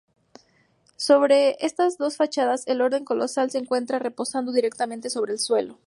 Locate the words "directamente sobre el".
4.51-5.37